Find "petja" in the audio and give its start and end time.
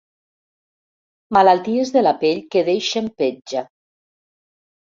3.23-3.67